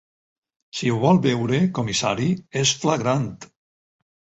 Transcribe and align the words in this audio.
Si 0.79 0.89
ho 0.93 0.97
vol 1.03 1.21
veure, 1.27 1.61
comissari, 1.77 2.33
és 2.67 2.77
flagrant. 2.83 3.33